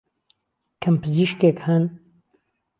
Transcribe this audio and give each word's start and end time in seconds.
کهم 0.81 0.95
پزیشکێک 1.01 1.57
ههن 1.65 1.83